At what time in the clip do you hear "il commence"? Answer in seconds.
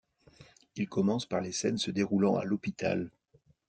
0.77-1.27